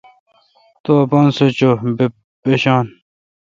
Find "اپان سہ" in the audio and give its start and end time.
1.03-1.45